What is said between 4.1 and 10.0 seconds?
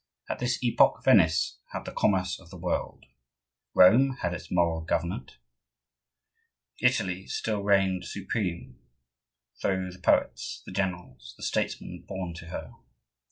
had its moral government; Italy still reigned supreme through the